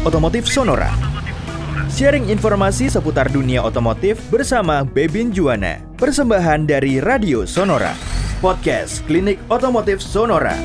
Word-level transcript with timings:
Otomotif 0.00 0.48
Sonora. 0.48 0.88
Sharing 1.92 2.32
informasi 2.32 2.88
seputar 2.88 3.28
dunia 3.28 3.60
otomotif 3.60 4.16
bersama 4.32 4.80
Bebin 4.80 5.28
Juwana. 5.28 5.76
Persembahan 6.00 6.64
dari 6.64 7.04
Radio 7.04 7.44
Sonora. 7.44 7.92
Podcast 8.40 9.04
Klinik 9.04 9.36
Otomotif 9.52 10.00
Sonora. 10.00 10.56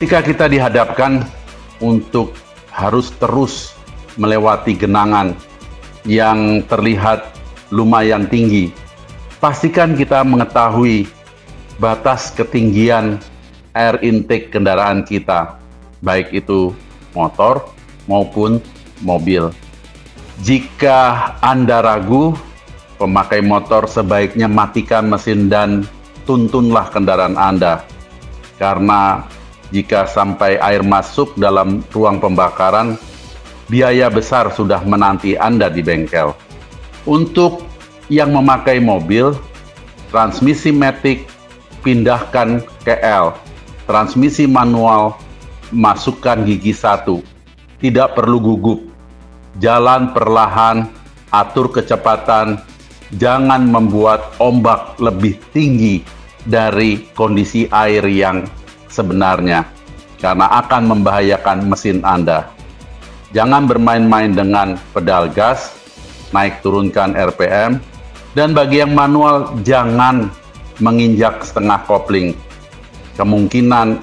Ketika 0.00 0.24
kita 0.24 0.48
dihadapkan 0.48 1.20
untuk 1.84 2.32
harus 2.72 3.12
terus 3.20 3.76
melewati 4.16 4.72
genangan 4.72 5.36
yang 6.08 6.64
terlihat 6.72 7.36
lumayan 7.68 8.24
tinggi, 8.24 8.72
pastikan 9.44 9.92
kita 9.92 10.24
mengetahui 10.24 11.12
batas 11.76 12.32
ketinggian 12.32 13.20
air 13.76 14.00
intake 14.00 14.48
kendaraan 14.48 15.04
kita, 15.04 15.60
baik 16.00 16.32
itu 16.32 16.72
motor 17.12 17.68
maupun 18.08 18.60
mobil. 19.04 19.52
Jika 20.44 21.32
Anda 21.40 21.80
ragu, 21.80 22.36
pemakai 23.00 23.40
motor 23.44 23.88
sebaiknya 23.88 24.48
matikan 24.48 25.08
mesin 25.08 25.48
dan 25.48 25.84
tuntunlah 26.24 26.88
kendaraan 26.92 27.36
Anda. 27.36 27.84
Karena 28.56 29.24
jika 29.68 30.08
sampai 30.08 30.56
air 30.60 30.80
masuk 30.80 31.36
dalam 31.36 31.84
ruang 31.92 32.20
pembakaran, 32.20 32.96
biaya 33.68 34.08
besar 34.08 34.48
sudah 34.52 34.80
menanti 34.84 35.36
Anda 35.36 35.68
di 35.68 35.84
bengkel. 35.84 36.32
Untuk 37.04 37.64
yang 38.08 38.32
memakai 38.32 38.80
mobil, 38.80 39.36
transmisi 40.08 40.72
matic 40.72 41.35
pindahkan 41.86 42.66
ke 42.82 42.98
L. 42.98 43.30
Transmisi 43.86 44.50
manual 44.50 45.14
masukkan 45.70 46.42
gigi 46.42 46.74
satu. 46.74 47.22
Tidak 47.78 48.18
perlu 48.18 48.42
gugup. 48.42 48.82
Jalan 49.62 50.10
perlahan, 50.10 50.90
atur 51.30 51.70
kecepatan, 51.70 52.58
jangan 53.14 53.62
membuat 53.62 54.34
ombak 54.42 54.98
lebih 54.98 55.38
tinggi 55.54 56.02
dari 56.42 57.06
kondisi 57.14 57.70
air 57.70 58.02
yang 58.10 58.42
sebenarnya 58.90 59.62
karena 60.18 60.50
akan 60.66 60.82
membahayakan 60.90 61.70
mesin 61.70 62.02
Anda. 62.02 62.50
Jangan 63.30 63.68
bermain-main 63.68 64.32
dengan 64.32 64.80
pedal 64.90 65.28
gas, 65.30 65.76
naik 66.32 66.64
turunkan 66.64 67.12
RPM, 67.14 67.78
dan 68.32 68.56
bagi 68.56 68.80
yang 68.80 68.96
manual 68.96 69.56
jangan 69.64 70.32
menginjak 70.80 71.44
setengah 71.44 71.84
kopling. 71.88 72.36
Kemungkinan 73.16 74.00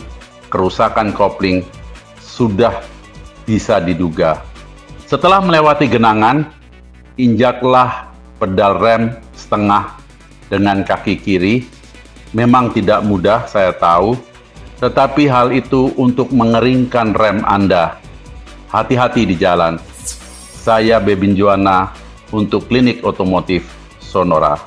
kerusakan 0.50 1.14
kopling 1.14 1.62
sudah 2.22 2.82
bisa 3.46 3.78
diduga. 3.78 4.42
Setelah 5.06 5.44
melewati 5.44 5.86
genangan, 5.86 6.50
injaklah 7.20 8.10
pedal 8.42 8.82
rem 8.82 9.04
setengah 9.38 9.94
dengan 10.50 10.82
kaki 10.82 11.20
kiri. 11.22 11.56
Memang 12.34 12.74
tidak 12.74 13.06
mudah, 13.06 13.46
saya 13.46 13.70
tahu, 13.78 14.18
tetapi 14.82 15.30
hal 15.30 15.54
itu 15.54 15.94
untuk 16.02 16.34
mengeringkan 16.34 17.14
rem 17.14 17.46
Anda. 17.46 18.02
Hati-hati 18.74 19.30
di 19.30 19.38
jalan. 19.38 19.78
Saya 20.58 20.98
Bebin 20.98 21.38
Juana 21.38 21.94
untuk 22.34 22.66
Klinik 22.66 23.06
Otomotif 23.06 23.70
Sonora. 24.02 24.58